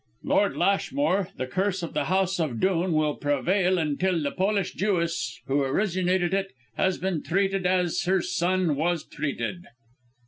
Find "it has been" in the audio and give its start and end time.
6.33-7.21